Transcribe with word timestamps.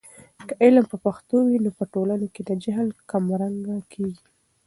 که 0.47 0.53
علم 0.65 0.85
په 0.91 0.97
پښتو 1.05 1.37
وي، 1.47 1.57
نو 1.65 1.69
په 1.77 1.83
ټولنه 1.93 2.27
کې 2.33 2.41
د 2.45 2.51
جهل 2.63 2.87
کمرنګه 3.11 3.77
کیږي. 3.91 4.25